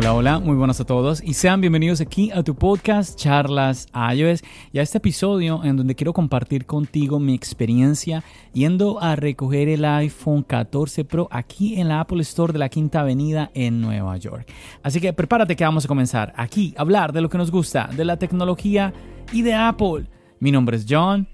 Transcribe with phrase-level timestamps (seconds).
[0.00, 4.42] Hola, hola, muy buenas a todos y sean bienvenidos aquí a tu podcast Charlas iOS
[4.72, 9.84] y a este episodio en donde quiero compartir contigo mi experiencia yendo a recoger el
[9.84, 14.50] iPhone 14 Pro aquí en la Apple Store de la Quinta Avenida en Nueva York.
[14.82, 17.90] Así que prepárate que vamos a comenzar aquí a hablar de lo que nos gusta,
[17.94, 18.94] de la tecnología
[19.34, 20.06] y de Apple.
[20.38, 21.28] Mi nombre es John.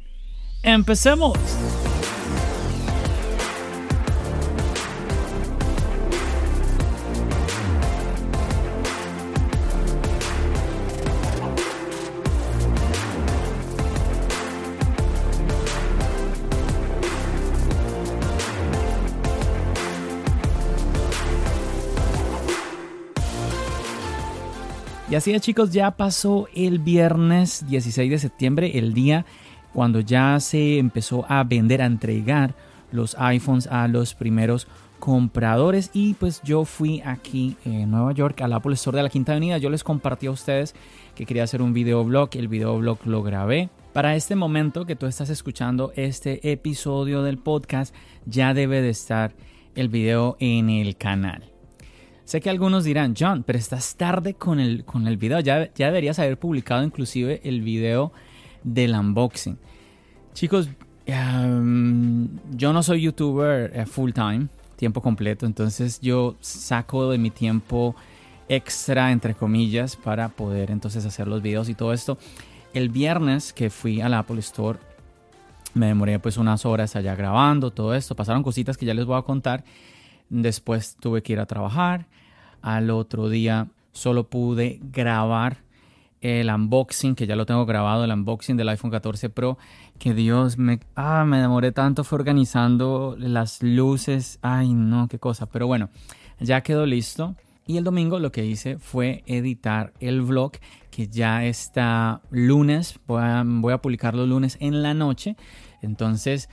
[0.64, 1.38] ¡Empecemos!
[25.16, 29.24] Y así es chicos, ya pasó el viernes 16 de septiembre, el día
[29.73, 32.54] cuando ya se empezó a vender, a entregar
[32.92, 38.52] los iPhones a los primeros compradores y pues yo fui aquí en Nueva York al
[38.52, 39.56] Apple Store de la Quinta Avenida.
[39.56, 40.74] Yo les compartí a ustedes
[41.14, 43.70] que quería hacer un videoblog, el videoblog lo grabé.
[43.95, 47.95] Para este momento que tú estás escuchando este episodio del podcast
[48.26, 49.32] ya debe de estar
[49.76, 51.55] el video en el canal.
[52.27, 55.38] Sé que algunos dirán, John, pero estás tarde con el, con el video.
[55.38, 58.10] Ya, ya deberías haber publicado inclusive el video
[58.65, 59.57] del unboxing.
[60.35, 60.69] Chicos,
[61.07, 67.31] em, yo no soy youtuber eh, full time, tiempo completo, entonces yo saco de mi
[67.31, 67.94] tiempo
[68.49, 72.19] extra, entre comillas, para poder entonces hacer los videos y todo esto.
[72.75, 74.81] El viernes que fui a la Apple Store,
[75.75, 78.16] me demoré pues unas horas allá grabando todo esto.
[78.16, 79.62] Pasaron cositas que ya les voy a contar.
[80.28, 82.06] Después tuve que ir a trabajar.
[82.62, 85.59] Al otro día solo pude grabar
[86.20, 89.59] el unboxing, que ya lo tengo grabado, el unboxing del iPhone 14 Pro.
[89.98, 94.38] Que Dios me, ah, me demoré tanto, fue organizando las luces.
[94.42, 95.47] Ay, no, qué cosa.
[95.47, 95.88] Pero bueno,
[96.41, 97.36] ya quedó listo.
[97.69, 100.53] Y el domingo lo que hice fue editar el vlog,
[100.91, 103.00] que ya está lunes.
[103.06, 105.36] Voy a, voy a publicarlo lunes en la noche.
[105.82, 106.48] Entonces,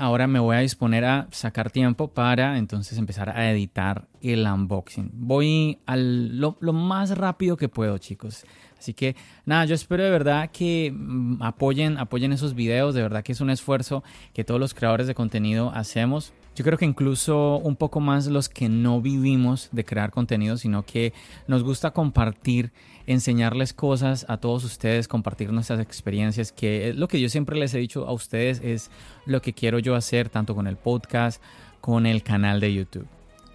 [0.00, 5.10] ahora me voy a disponer a sacar tiempo para entonces empezar a editar el unboxing.
[5.14, 8.44] Voy al, lo, más rápido que puedo, chicos.
[8.78, 9.16] Así que
[9.46, 12.94] nada, yo espero de verdad que mm, apoyen, apoyen esos videos.
[12.94, 16.32] De verdad que es un esfuerzo que todos los creadores de contenido hacemos.
[16.54, 20.84] Yo creo que incluso un poco más los que no vivimos de crear contenido, sino
[20.84, 21.14] que
[21.46, 22.72] nos gusta compartir,
[23.06, 27.72] enseñarles cosas a todos ustedes, compartir nuestras experiencias, que es lo que yo siempre les
[27.72, 28.90] he dicho a ustedes, es
[29.24, 31.42] lo que quiero yo hacer tanto con el podcast,
[31.80, 33.06] con el canal de YouTube.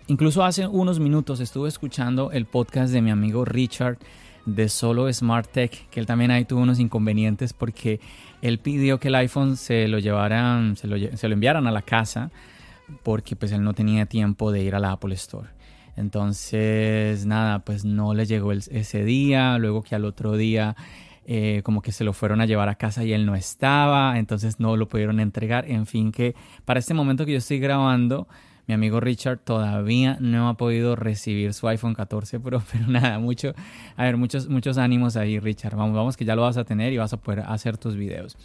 [0.08, 3.98] Incluso hace unos minutos estuve escuchando el podcast de mi amigo Richard
[4.46, 8.00] de Solo Smart Tech, que él también ahí tuvo unos inconvenientes porque
[8.42, 12.32] él pidió que el iPhone se lo llevaran, se lo, enviaran a la casa
[13.04, 15.50] porque pues él no tenía tiempo de ir a la Apple Store.
[15.96, 20.76] Entonces, nada, pues no le llegó ese día, luego que al otro día
[21.30, 24.62] eh, como que se lo fueron a llevar a casa y él no estaba, entonces
[24.62, 25.70] no lo pudieron entregar.
[25.70, 28.30] En fin, que para este momento que yo estoy grabando,
[28.66, 33.54] mi amigo Richard todavía no ha podido recibir su iPhone 14 Pro, pero nada, mucho,
[33.98, 35.76] a ver, muchos, muchos ánimos ahí, Richard.
[35.76, 38.38] Vamos, vamos que ya lo vas a tener y vas a poder hacer tus videos.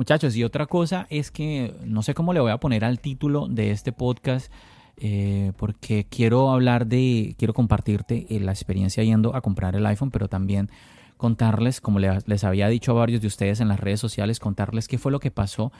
[0.00, 3.48] Muchachos, y otra cosa es que no sé cómo le voy a poner al título
[3.48, 4.50] de este podcast.
[4.96, 10.10] Eh, porque quiero hablar de, quiero compartirte eh, la experiencia yendo a comprar el iPhone,
[10.10, 10.70] pero también
[11.18, 14.96] contarles, como les había dicho a varios de ustedes en las redes sociales, contarles qué
[14.96, 15.70] fue lo que pasó,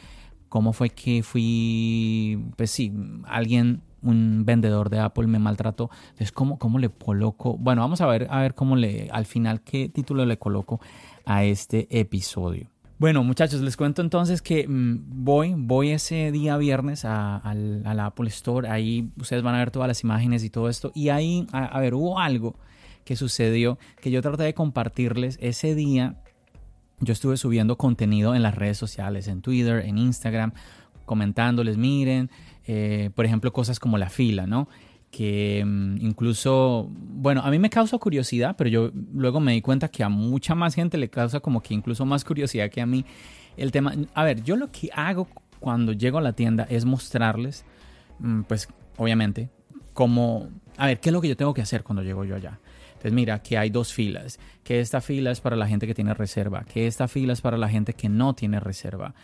[0.51, 2.93] cómo fue que fui, pues sí,
[3.25, 5.89] alguien, un vendedor de Apple me maltrató.
[6.03, 7.57] Entonces, ¿cómo, cómo le coloco?
[7.57, 10.78] Bueno, vamos a ver, a ver cómo le, al final, qué título le coloco
[11.25, 12.69] a este episodio.
[13.01, 18.29] Bueno, muchachos, les cuento entonces que mm, voy, voy ese día viernes a, la Apple
[18.29, 18.69] Store.
[18.69, 20.93] Ahí ustedes van a ver todas las imágenes y todo esto.
[20.95, 22.57] Y ahí, a, ver, hubo algo
[23.07, 26.17] que sucedió que yo traté de compartirles ese día.
[26.99, 30.53] Yo estuve subiendo contenido en las redes sociales, en Twitter, en Instagram,
[31.07, 32.31] comentándoles, miren,
[32.67, 34.69] eh, por ejemplo, cosas como la fila, ¿no?
[35.10, 39.89] Que mm, incluso, bueno, a mí me causa curiosidad, pero yo luego me di cuenta
[39.89, 43.04] que a mucha más gente le causa como que incluso más curiosidad que a mí
[43.57, 43.95] el tema.
[44.15, 45.28] A ver, yo lo que hago
[45.59, 47.65] cuando llego a la tienda es mostrarles,
[48.21, 49.51] mm, pues obviamente,
[49.92, 52.59] cómo, a ver, qué es lo que yo tengo que hacer cuando llego yo allá.
[52.92, 56.13] Entonces mira, que hay dos filas, que esta fila es para la gente que tiene
[56.13, 59.15] reserva, que esta fila es para la gente que no tiene reserva.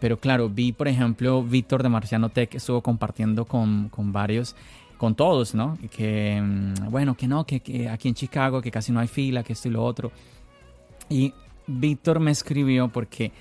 [0.00, 4.56] Pero claro, vi por ejemplo Víctor de Marciano Tech estuvo compartiendo con, con varios
[4.96, 5.78] con todos, ¿no?
[5.90, 9.42] Que, mm, bueno, que no, que, que, aquí en Chicago, que casi no hay fila,
[9.42, 10.10] que esto y lo otro.
[11.08, 11.34] Y
[11.66, 13.32] Víctor me escribió porque,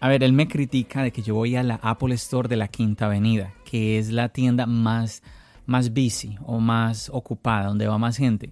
[0.00, 2.68] a ver, él me critica de que yo voy a la Apple Store de la
[2.68, 5.22] Quinta Avenida, que es la tienda más,
[5.66, 8.50] más busy o más ocupada, donde va más gente.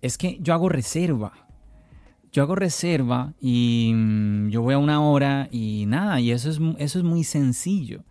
[0.00, 1.32] Es que yo hago reserva.
[2.34, 6.58] Yo hago reserva y mm, yo voy a una hora y nada, y eso es,
[6.78, 8.02] eso es muy sencillo.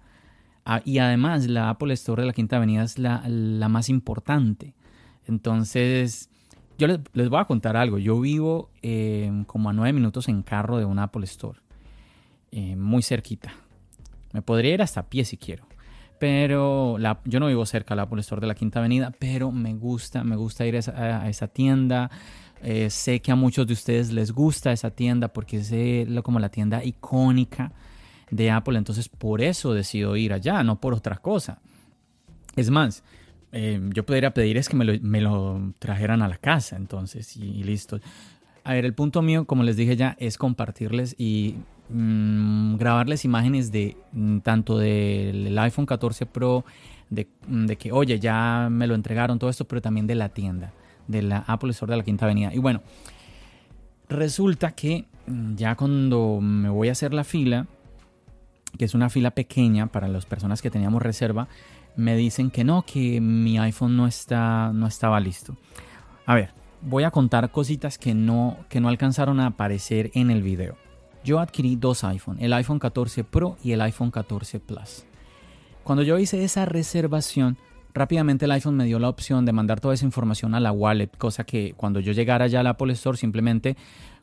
[0.63, 3.19] Ah, y además la Apple Store de la Quinta Avenida es la,
[3.67, 4.75] más importante.
[5.27, 6.29] Entonces,
[6.77, 7.97] yo les, voy a contar algo.
[7.97, 11.59] Yo vivo em, como a nueve minutos en carro de una Apple Store.
[12.51, 13.51] Eh, muy cerquita.
[14.31, 15.67] Me podría ir hasta a pie si quiero.
[16.17, 19.51] Pero la, yo no vivo cerca de la Apple Store de la Quinta Avenida, pero
[19.51, 22.09] me gusta, me gusta ir a esa, tienda.
[22.63, 26.49] Eh, sé que a muchos de ustedes les gusta esa tienda porque es como la
[26.49, 27.73] tienda icónica
[28.31, 31.59] de Apple, entonces por eso decido ir allá, no por otra cosa.
[32.55, 33.03] Es más,
[33.51, 37.99] eh, yo podría pedir es que me lo, trajeran a la casa, entonces, y, listo.
[38.63, 41.55] A ver, el punto mío, como les dije ya, es compartirles y
[41.89, 46.65] mm, grabarles imágenes de mm, tanto del iPhone 14 Pro,
[47.09, 50.73] mm, de, que, oye, ya me lo entregaron todo esto, pero también de la tienda,
[51.07, 52.53] de la Apple Store de la Quinta Avenida.
[52.53, 52.81] Y bueno,
[54.09, 55.05] resulta que
[55.55, 57.67] ya cuando me voy a hacer la fila,
[58.77, 61.47] que es una fila pequeña para las personas que teníamos reserva,
[61.95, 65.55] me dicen que no, que mi iPhone no, está, no estaba listo.
[66.25, 66.51] A ver,
[66.81, 70.75] voy a contar cositas que no, que no alcanzaron a aparecer en el video.
[71.23, 75.05] Yo adquirí dos iPhone, el iPhone 14 Pro y el iPhone 14 Plus.
[75.83, 77.57] Cuando yo hice esa reservación,
[77.93, 81.15] rápidamente el iPhone me dio la opción de mandar toda esa información a la wallet,
[81.17, 83.77] cosa que cuando yo llegara ya al Apple Store simplemente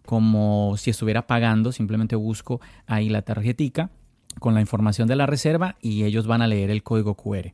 [0.04, 3.90] como si estuviera pagando, simplemente busco ahí la tarjetica
[4.38, 7.52] con la información de la reserva y ellos van a leer el código QR.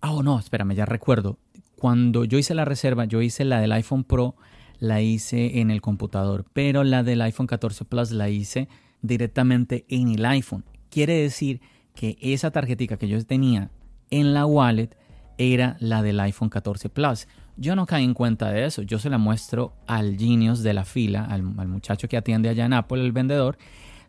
[0.00, 1.38] Ah, oh, no, espérame, ya recuerdo.
[1.76, 4.36] Cuando yo hice la reserva, yo hice la del iPhone Pro,
[4.78, 8.68] la hice en el computador, pero la del iPhone 14 Plus la hice
[9.02, 10.64] directamente en el iPhone.
[10.90, 11.60] Quiere decir
[11.94, 13.70] que esa tarjetita que yo tenía
[14.10, 14.96] en la wallet
[15.38, 17.26] era la del iPhone 14 Plus.
[17.56, 18.82] Yo no caí en cuenta de eso.
[18.82, 22.66] Yo se la muestro al genius de la fila, al, al muchacho que atiende allá
[22.66, 23.58] en Apple, el vendedor.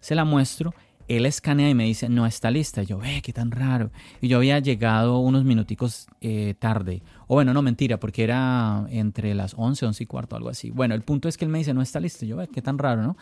[0.02, 0.74] Se la muestro
[1.10, 2.84] él escanea y me dice, no está lista.
[2.84, 3.92] yo, ve, qué tan raro.
[4.22, 7.02] Y yo había llegado unos minuticos eh, tarde.
[7.28, 10.70] O bueno, no, mentira, porque era entre las 11, 11 y cuarto, algo así.
[10.70, 12.26] Bueno, el punto es que él me dice, no está listo.
[12.26, 13.18] yo, ve, qué tan raro, ¿no?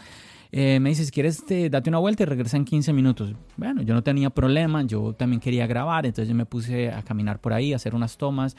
[0.51, 3.33] Eh, me dice, si quieres, te, date una vuelta y regresa en 15 minutos.
[3.55, 7.39] Bueno, yo no tenía problema, yo también quería grabar, entonces yo me puse a caminar
[7.39, 8.57] por ahí, a hacer unas tomas.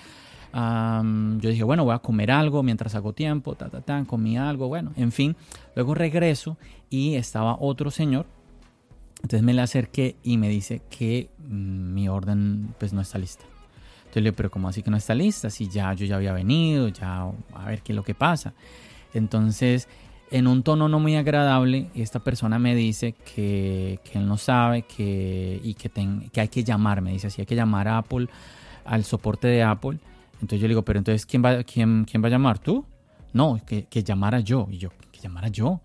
[0.54, 4.68] yo dije, bueno, voy a comer algo mientras hago tiempo, ta, ta, ta, comí algo,
[4.68, 5.36] bueno, en fin.
[5.76, 6.56] Luego regreso
[6.88, 8.37] y estaba otro señor
[9.22, 13.44] entonces me le acerqué y me dice que mm, mi orden pues no está lista.
[13.98, 15.50] Entonces le digo, pero ¿cómo así que no está lista?
[15.50, 18.54] Si ya yo ya había venido, ya a ver qué es lo que pasa.
[19.12, 19.88] Entonces,
[20.30, 24.82] en un tono no muy agradable, esta persona me dice que, que él no sabe
[24.82, 25.90] que, y que,
[26.32, 27.02] que hay que llamar.
[27.02, 28.28] Me dice así, hay que llamar a Apple,
[28.84, 29.98] al soporte de Apple.
[30.34, 32.58] Entonces yo le digo, pero entonces, ¿quién va, quién, quién va a llamar?
[32.60, 32.86] ¿Tú?
[33.32, 34.68] No, que, que llamara yo.
[34.70, 35.80] Y yo, que llamara yo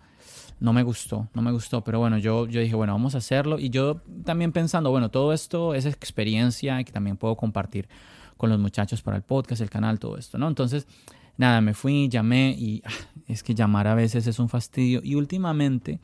[0.64, 3.60] no me gustó, no me gustó, pero bueno, yo, yo dije, bueno, vamos a hacerlo
[3.60, 7.90] y yo también pensando, bueno, todo esto es experiencia que también puedo compartir
[8.38, 10.48] con los muchachos para el podcast, el canal, todo esto, ¿no?
[10.48, 10.88] Entonces,
[11.36, 12.92] nada, me fui, llamé y ah,
[13.28, 16.00] es que llamar a veces es un fastidio y últimamente...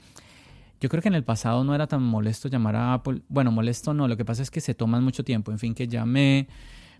[0.81, 3.21] Yo creo que en el pasado no era tan molesto llamar a Apple.
[3.27, 5.51] Bueno, molesto no, lo que pasa es que se toman mucho tiempo.
[5.51, 6.47] En fin, que llamé,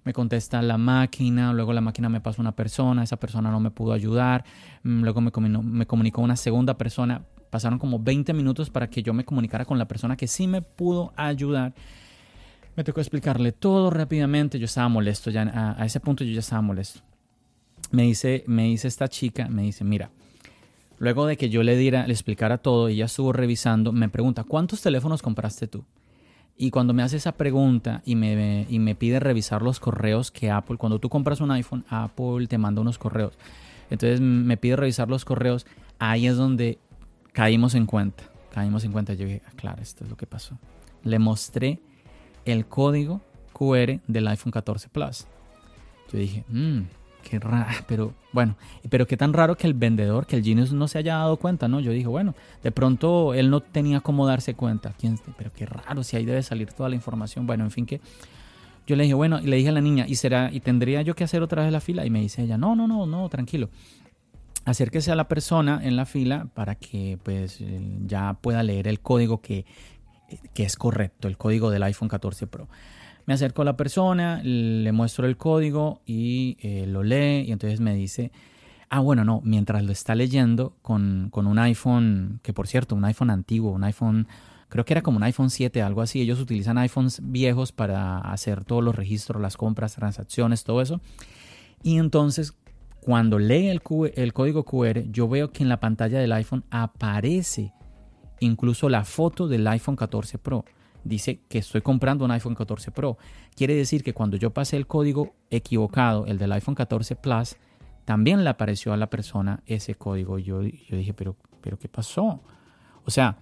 [0.04, 3.72] me contesta la máquina, luego la máquina me pasa una persona, esa persona no me
[3.72, 4.44] pudo ayudar,
[4.84, 9.13] mm, luego me, me comunicó una segunda persona, Pasaron como 20 minutos para que yo
[9.13, 11.74] me comunicara con la persona que sí me pudo ayudar.
[12.75, 14.60] Me tocó explicarle todo rápidamente.
[14.60, 15.75] Yo estaba molesto ya.
[15.77, 17.01] A, ese punto yo ya estaba molesto.
[17.91, 20.12] Me dice, me dice esta chica, me dice, mira,
[21.00, 24.82] luego de que yo le diera, le explicara todo, ella estuvo revisando, me pregunta, ¿cuántos
[24.82, 25.86] teléfonos compraste tú?
[26.56, 30.51] Y cuando me hace esa pregunta y me, y me pide revisar los correos que
[30.51, 33.34] Apple, cuando tú compras un iPhone, Apple te manda unos correos.
[33.89, 35.65] Entonces me pide revisar los correos.
[36.00, 36.77] Ahí es donde
[37.33, 38.24] caímos en cuenta.
[38.53, 39.13] Caímos en cuenta.
[39.13, 40.57] Yo dije, ah, claro, esto es lo que pasó.
[41.03, 41.79] Le mostré
[42.45, 43.21] el código
[43.53, 45.27] QR del iPhone 14 Plus.
[46.12, 46.81] Yo dije, mmm,
[47.24, 48.55] qué raro, pero bueno,
[48.89, 51.67] pero qué tan raro que el vendedor, que el Genius no se haya dado cuenta,
[51.67, 51.79] ¿no?
[51.79, 54.93] Yo dije, bueno, de pronto él no tenía cómo darse cuenta.
[55.00, 57.45] ¿Quién, pero qué raro, si ahí debe salir toda la información.
[57.45, 58.01] Bueno, en fin, que
[58.88, 61.15] yo le dije, bueno, y le dije a la niña, ¿y será, y tendría yo
[61.15, 62.05] que hacer otra vez la fila?
[62.05, 63.69] Y me dice ella, no, no, no, no, tranquilo.
[64.69, 67.57] Acérquese a la persona en la fila para que pues
[68.05, 69.65] ya pueda leer el código que,
[70.53, 72.67] que es correcto, el código del iPhone 14 Pro.
[73.25, 77.79] Me acerco a la persona, le muestro el código y eh, lo lee y entonces
[77.79, 78.31] me dice,
[78.91, 83.05] ah, bueno, no, mientras lo está leyendo con, con, un iPhone, que por cierto, un
[83.05, 84.27] iPhone antiguo, un iPhone,
[84.67, 88.65] creo que era como un iPhone 7, algo así, ellos utilizan iPhones viejos para hacer
[88.65, 91.01] todos los registros, las compras, transacciones, todo eso.
[91.81, 92.53] Y entonces,
[93.01, 97.74] cuando lee el, código QR, yo veo que en la pantalla del iPhone aparece
[98.39, 100.65] incluso la foto del iPhone 14 Pro
[101.03, 103.18] dice que estoy comprando un iPhone 14 Pro.
[103.56, 107.56] Quiere decir que cuando yo pasé el código equivocado, el del iPhone 14 Plus,
[108.06, 110.39] también le apareció a la persona ese código.
[110.39, 112.41] Yo, yo dije, pero, pero ¿qué pasó?
[113.06, 113.38] O sea,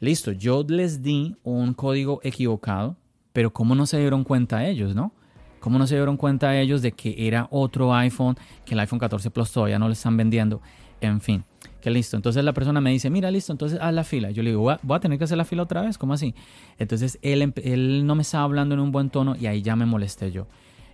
[0.00, 2.96] listo, yo les di un código equivocado,
[3.32, 5.12] pero ¿cómo no se dieron cuenta ellos, no?
[5.64, 9.30] ¿Cómo no se dieron cuenta ellos de que era otro iPhone, que el iPhone 14
[9.30, 10.60] Plus todavía no le están vendiendo?
[11.00, 11.42] En fin
[11.80, 12.16] que listo.
[12.16, 14.30] Entonces la persona me dice, mira, listo, entonces haz la fila.
[14.30, 16.34] Yo le digo, voy a, tener que hacer la fila otra vez, ¿cómo así?
[16.78, 19.86] Entonces él, él no me estaba hablando en un buen tono y ahí ya me
[19.86, 20.46] molesté yo.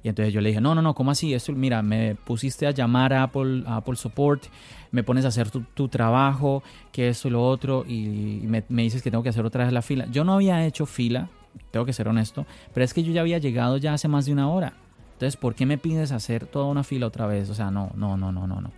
[0.04, 1.34] Y entonces yo le dije, no, no, no, ¿cómo así?
[1.34, 4.44] Esto, mira, me pusiste a llamar a Apple, Apple Support,
[4.92, 6.62] me pones a hacer tu, trabajo,
[6.92, 9.72] que esto y lo otro, y me, me, dices que tengo que hacer otra vez
[9.72, 10.06] la fila.
[10.12, 11.28] Yo no había hecho fila,
[11.70, 14.32] tengo que ser honesto, pero es que yo ya había llegado ya hace más de
[14.32, 14.74] una hora.
[15.12, 17.50] Entonces, ¿por qué me pides hacer toda una fila otra vez?
[17.50, 18.70] O sea, no, no, no, no, no, no.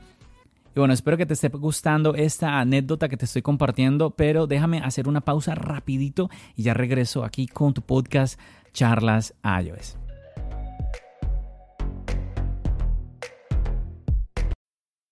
[0.75, 4.79] Y bueno, espero que te esté gustando esta anécdota que te estoy compartiendo, pero déjame
[4.79, 8.41] hacer una pausa rapidito y ya regreso aquí con tu podcast
[8.73, 10.02] Charlas iOS.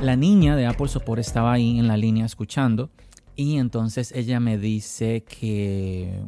[0.00, 2.90] La niña de Apple Support estaba ahí en la línea escuchando
[3.36, 6.20] y entonces ella me dice que,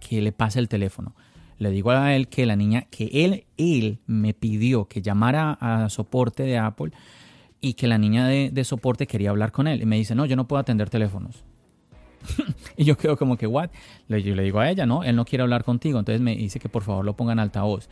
[0.00, 1.14] que le pase el teléfono.
[1.58, 5.88] Le digo a él que la niña, que él, él me pidió que llamara a
[5.88, 6.92] soporte de Apple
[7.60, 9.82] y que la niña de, soporte quería hablar con él.
[9.82, 11.44] Y me dice, no, yo no puedo atender teléfonos.
[12.76, 13.70] y yo quedo como que, ¿what?
[14.08, 15.98] Le, yo le digo a ella, no, él no quiere hablar contigo.
[15.98, 17.88] Entonces me dice que por favor lo ponga en altavoz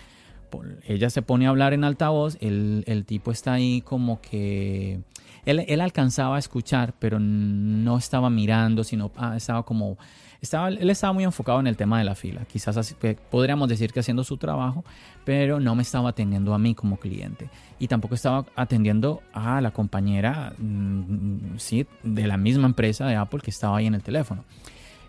[0.87, 5.01] ella se pone a hablar en altavoz, el, el tipo está ahí como que...
[5.45, 9.99] Él, él, alcanzaba a escuchar, pero no estaba mirando, sino ah, estaba como...
[10.41, 12.45] Estaba, él estaba muy enfocado en el tema de la fila.
[12.45, 12.95] Quizás así,
[13.31, 14.85] podríamos decir que haciendo su trabajo,
[15.25, 17.49] pero no me estaba atendiendo a mí como cliente.
[17.79, 23.41] Y tampoco estaba atendiendo a la compañera mm, sí, de la misma empresa de Apple
[23.43, 24.45] que estaba ahí en el teléfono.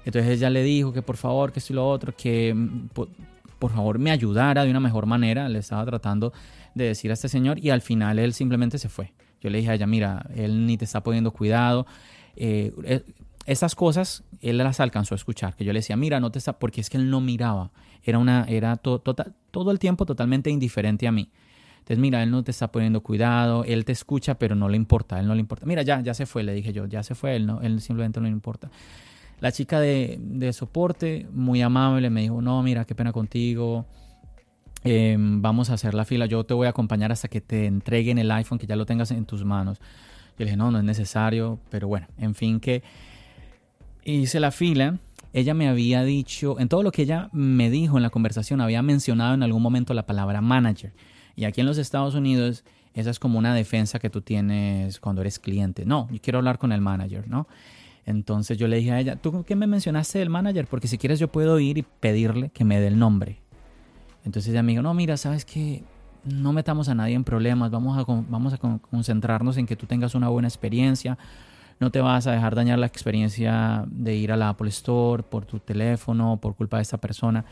[0.06, 2.90] Entonces ella le dijo que por favor, que esto y lo otro, que mm,
[3.66, 5.50] por favor me ayudara de una mejor manera.
[5.50, 6.34] Le estaba tratando
[6.76, 9.12] de decir a este señor y al final él simplemente se fue.
[9.42, 11.88] Yo le dije a ella, mira, él ni te está poniendo cuidado.
[12.36, 13.04] Eh, eh,
[13.48, 16.60] estas cosas él las alcanzó a escuchar, que yo le decía, mira, no te está,
[16.60, 17.72] porque es que él no miraba,
[18.04, 21.32] era una, era tota, todo el tiempo totalmente indiferente a mí.
[21.80, 25.20] Entonces, mira, él no te está poniendo cuidado, él te escucha, pero no le importa,
[25.20, 25.66] él no le importa.
[25.66, 28.20] Mira, ya, ya se fue, le dije yo, ya se fue, él, no, él simplemente
[28.20, 28.70] no le importa.
[29.46, 33.86] La chica de, soporte, muy amable, me dijo, no, mira, qué pena contigo.
[34.84, 38.18] Em, vamos a hacer la fila, yo te voy a acompañar hasta que te entreguen
[38.18, 39.78] el iPhone, que ya lo tengas en tus manos.
[39.78, 42.82] Yo le dije, no, no es necesario, pero bueno, en fin que
[44.04, 44.98] hice la fila.
[45.32, 48.82] Ella me había dicho, en todo lo que ella me dijo en la conversación, había
[48.82, 50.92] mencionado en algún momento la palabra manager.
[51.36, 52.64] Y aquí en los Estados Unidos,
[52.96, 55.86] esa es como una defensa que tú tienes cuando eres cliente.
[55.86, 57.48] No, yo quiero hablar con el manager, ¿no?
[58.06, 60.68] Entonces yo le dije a ella, ¿tú qué me mencionaste del manager?
[60.68, 63.40] Porque si quieres yo puedo ir y pedirle que me dé el nombre.
[64.24, 65.84] Entonces ella me dijo, no, mira, sabes que
[66.24, 70.16] no metamos a nadie en problemas, vamos a, vamos a concentrarnos en que tú tengas
[70.16, 71.18] una buena experiencia,
[71.80, 75.46] no te vas a dejar dañar la experiencia de ir a la Apple Store por
[75.46, 77.46] tu teléfono, por culpa de esta persona.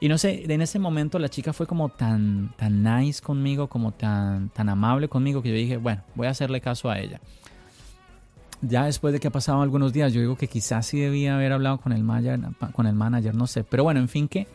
[0.00, 3.92] Y no sé, en ese momento la chica fue como tan, tan nice conmigo, como
[3.92, 7.20] tan, tan amable conmigo, que yo dije, bueno, voy a hacerle caso a ella
[8.66, 11.52] ya después de que ha pasado algunos días, yo digo que quizás sí debía haber
[11.52, 12.40] hablado con el, manager,
[12.72, 13.64] con el manager, no sé.
[13.64, 14.46] Pero bueno, en fin que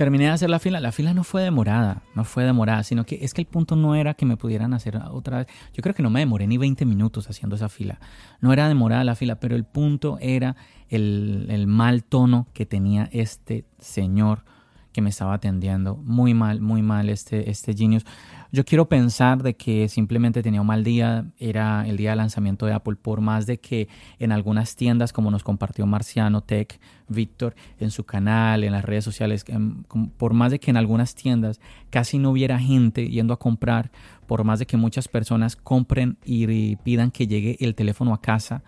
[0.00, 0.80] terminé de hacer la fila.
[0.80, 3.94] La fila no fue demorada, no fue demorada, sino que es que el punto no
[3.94, 5.46] era que me pudieran hacer otra vez.
[5.74, 8.00] Yo creo que no me demoré ni 20 minutos haciendo esa fila.
[8.40, 10.56] No era demorada la fila, pero el punto era
[10.88, 14.44] el, el mal tono que tenía este señor
[14.92, 15.96] que me estaba atendiendo.
[15.96, 18.04] Muy mal, muy mal este, este Genius.
[18.52, 22.66] Yo quiero pensar de que simplemente tenía un mal día, era el día de lanzamiento
[22.66, 27.54] de Apple, por más de que en algunas tiendas, como nos compartió Marciano Tech, Víctor,
[27.78, 29.84] en su canal, en las redes sociales, em,
[30.16, 33.92] por más de que en algunas tiendas casi no hubiera gente yendo a comprar,
[34.26, 38.62] por más de que muchas personas compren y pidan que llegue el teléfono a casa,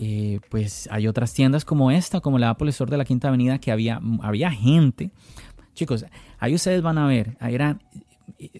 [0.00, 3.58] eh, pues hay otras tiendas como esta, como la Apple Store de la Quinta Avenida,
[3.58, 5.10] que había, había gente
[5.78, 6.04] Chicos,
[6.40, 7.80] ahí ustedes van a ver, ahí eran,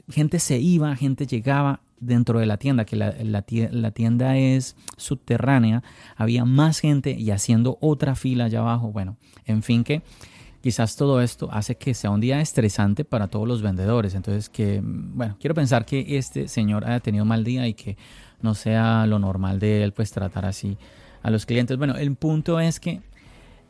[0.09, 3.43] gente se iba, gente llegaba dentro de la tienda, que la,
[3.91, 5.83] tienda es subterránea,
[6.15, 8.93] había más gente y haciendo otra fila allá abajo.
[8.93, 10.03] Bueno, en fin que
[10.61, 14.15] quizás todo esto hace que sea un día estresante para todos los vendedores.
[14.15, 17.97] Entonces, que, bueno, quiero pensar que este señor haya tenido mal día y que
[18.43, 20.79] no sea lo normal de él, pues tratar así
[21.25, 21.79] a los clientes.
[21.79, 23.01] Bueno, el punto es que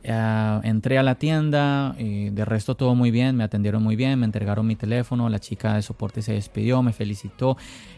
[0.05, 4.19] Uh, entré a la tienda, y de resto todo muy bien, me atendieron muy bien,
[4.21, 7.57] me entregaron mi teléfono, la chica de soporte se despidió, me felicitó.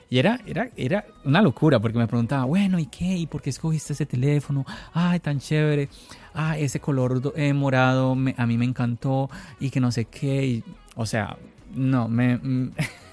[0.09, 3.17] Y era, era, era una locura porque me preguntaba, bueno, ¿y qué?
[3.17, 4.65] ¿Y por qué escogiste ese teléfono?
[4.93, 5.89] Ay, tan chévere.
[6.35, 9.31] Ah, ese color eh, morado a mí me encantó
[9.61, 10.63] y que no sé qué.
[10.97, 11.37] o sea,
[11.75, 12.41] no, me...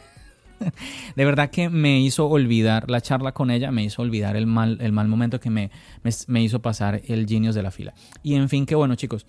[1.15, 4.77] de verdad que me hizo olvidar la charla con ella, me hizo olvidar el mal,
[4.81, 5.71] el mal momento que me,
[6.27, 7.93] me, hizo pasar el genius de la fila.
[8.23, 9.25] Y en fin, que bueno chicos,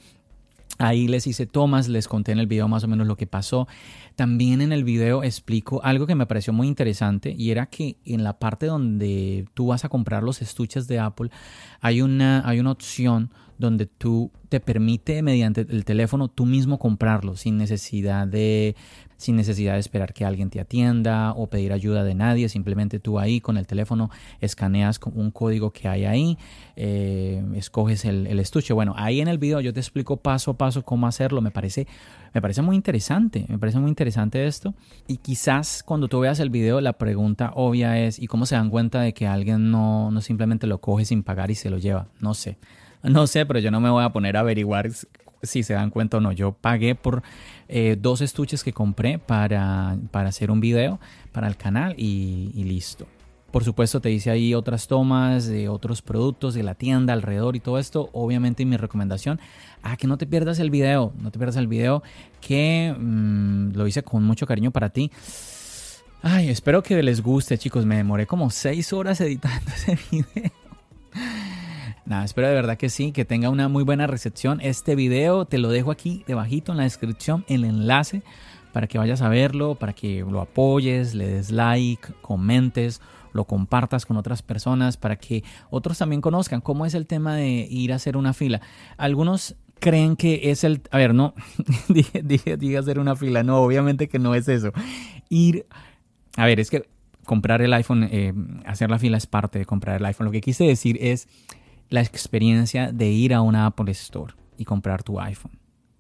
[0.81, 3.67] Ahí les hice tomas, les conté en el video más o menos lo que pasó.
[4.15, 8.23] También en el video explico algo que me pareció muy interesante y era que en
[8.23, 11.31] la parte donde tú vas a comprar los estuches de Apple
[11.81, 17.35] hay una, hay una opción donde tú te permite mediante el teléfono tú mismo comprarlo
[17.35, 18.77] sin necesidad de
[19.19, 22.49] sin necesidad de esperar que alguien te atienda o pedir ayuda de nadie.
[22.49, 24.11] Simplemente tú ahí con el teléfono
[24.41, 26.39] escaneas un código que hay ahí,
[26.77, 28.73] eh, escoges el, estuche.
[28.73, 31.43] Bueno, ahí en el video yo te explico paso a paso cómo hacerlo.
[31.43, 31.87] Me parece,
[32.33, 34.73] me parece muy interesante, me parece muy interesante esto.
[35.09, 38.71] Y quizás cuando tú veas el video la pregunta obvia es, ¿y cómo se dan
[38.71, 42.07] cuenta de que alguien no, no simplemente lo coge sin pagar y se lo lleva?
[42.21, 42.57] No sé.
[43.03, 44.91] No sé, pero yo no me voy a poner a averiguar
[45.43, 46.33] si se dan cuenta o no.
[46.33, 47.23] Yo pagué por
[47.69, 51.01] eh, dos estuches que compré para, para, hacer un video
[51.33, 53.07] para el canal y, listo.
[53.51, 57.61] Por supuesto te hice ahí otras tomas de otros productos de la tienda alrededor y
[57.61, 58.11] todo esto.
[58.13, 59.41] Obviamente mi recomendación,
[59.83, 62.03] a que no te pierdas el video, no te pierdas el video
[62.43, 65.11] que mm, lo hice con mucho cariño para ti.
[66.21, 70.51] Ay, espero que les guste chicos, me demoré como seis horas editando ese video.
[72.09, 74.63] Nada, espero de verdad que sí, que tenga una muy buena recepción.
[74.63, 78.23] Este video te lo dejo aquí debajito en la descripción, el enlace
[78.73, 83.03] para que vayas a verlo, para que lo apoyes, le des like, comentes,
[83.35, 87.69] lo compartas con otras personas, para que otros también conozcan cómo es el tema de
[87.71, 88.63] ir a hacer una fila.
[88.97, 90.81] Algunos creen que es el...
[90.91, 91.35] A ver, no,
[91.91, 94.73] dije, dije, hacer una fila, no, obviamente que no es eso.
[95.29, 95.67] Ir...
[96.39, 96.89] A ver, es que
[97.27, 98.33] comprar el iPhone, eh,
[98.65, 100.25] hacer la fila es parte de comprar el iPhone.
[100.25, 101.29] Lo que quise decir es
[101.91, 105.59] la experiencia de ir a una Apple Store y comprar tu iPhone.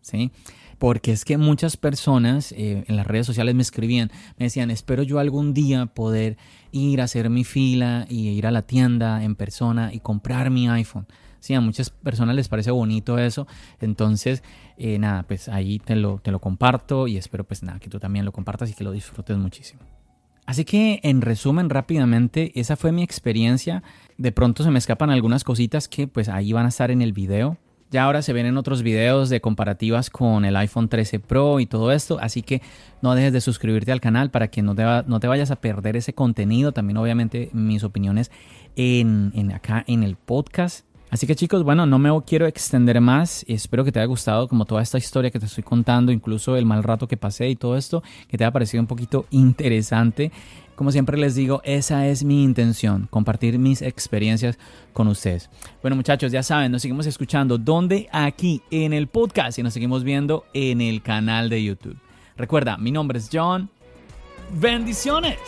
[0.08, 0.32] ¿sí?
[0.78, 5.02] Porque es que muchas personas eh, en las redes sociales me escribían, me decían, espero
[5.02, 6.36] yo algún día poder
[6.70, 10.68] ir a hacer mi fila y ir a la tienda en persona y comprar mi
[10.68, 11.06] iPhone.
[11.40, 13.46] Sí, a muchas personas les parece bonito eso.
[13.80, 14.42] Entonces,
[14.76, 17.98] eh, nada, pues ahí te lo, te lo comparto y espero pues nada, que tú
[17.98, 19.82] también lo compartas y que lo disfrutes muchísimo.
[20.48, 23.82] Así que en resumen rápidamente, esa fue mi experiencia.
[24.16, 27.12] De pronto se me escapan algunas cositas que pues ahí van a estar en el
[27.12, 27.58] video.
[27.90, 31.66] Ya ahora se ven en otros videos de comparativas con el iPhone 13 Pro y
[31.66, 32.62] todo esto, así que
[33.02, 35.98] no dejes de suscribirte al canal para que no te, no te vayas a perder
[35.98, 36.72] ese contenido.
[36.72, 38.30] También obviamente mis opiniones
[38.74, 40.87] en, en acá en el podcast.
[41.10, 43.44] Así que chicos, bueno, no me quiero extender más.
[43.48, 46.66] Espero que te haya gustado como toda esta historia que te estoy contando, incluso el
[46.66, 50.30] mal rato que pasé y todo esto, que te haya parecido un poquito interesante.
[50.74, 54.58] Como siempre les digo, esa es mi intención, compartir mis experiencias
[54.92, 55.50] con ustedes.
[55.82, 60.04] Bueno muchachos, ya saben, nos seguimos escuchando donde aquí en el podcast y nos seguimos
[60.04, 61.98] viendo en el canal de YouTube.
[62.36, 63.68] Recuerda, mi nombre es John.
[64.52, 65.38] Bendiciones.